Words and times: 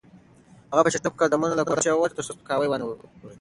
هغه 0.71 0.81
په 0.85 0.91
چټکو 0.93 1.19
قدمونو 1.21 1.53
له 1.59 1.63
کوټې 1.67 1.91
ووته 1.93 2.13
ترڅو 2.15 2.27
سپکاوی 2.35 2.67
ونه 2.69 2.83
اوري. 2.85 3.05